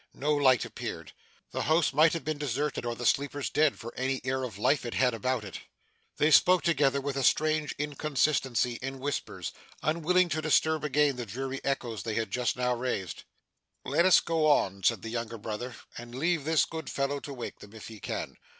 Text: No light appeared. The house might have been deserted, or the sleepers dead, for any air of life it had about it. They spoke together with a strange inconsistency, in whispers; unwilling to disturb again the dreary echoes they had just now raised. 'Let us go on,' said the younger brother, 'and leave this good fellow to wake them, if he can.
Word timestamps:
No 0.15 0.33
light 0.33 0.65
appeared. 0.65 1.11
The 1.51 1.61
house 1.61 1.93
might 1.93 2.13
have 2.13 2.23
been 2.25 2.39
deserted, 2.39 2.87
or 2.87 2.95
the 2.95 3.05
sleepers 3.05 3.51
dead, 3.51 3.77
for 3.77 3.93
any 3.95 4.19
air 4.23 4.43
of 4.43 4.57
life 4.57 4.83
it 4.83 4.95
had 4.95 5.13
about 5.13 5.43
it. 5.45 5.59
They 6.17 6.31
spoke 6.31 6.63
together 6.63 6.99
with 6.99 7.15
a 7.15 7.23
strange 7.23 7.75
inconsistency, 7.77 8.79
in 8.81 8.97
whispers; 8.99 9.51
unwilling 9.83 10.27
to 10.29 10.41
disturb 10.41 10.83
again 10.83 11.17
the 11.17 11.27
dreary 11.27 11.61
echoes 11.63 12.01
they 12.01 12.15
had 12.15 12.31
just 12.31 12.57
now 12.57 12.73
raised. 12.73 13.25
'Let 13.85 14.07
us 14.07 14.21
go 14.21 14.47
on,' 14.47 14.81
said 14.81 15.03
the 15.03 15.09
younger 15.09 15.37
brother, 15.37 15.75
'and 15.99 16.15
leave 16.15 16.45
this 16.45 16.65
good 16.65 16.89
fellow 16.89 17.19
to 17.19 17.31
wake 17.31 17.59
them, 17.59 17.73
if 17.75 17.87
he 17.87 17.99
can. 17.99 18.37